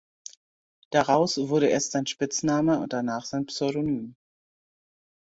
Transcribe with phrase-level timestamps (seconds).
[0.89, 4.15] Daraus wurde erst sein Spitzname und danach sein Pseudonym.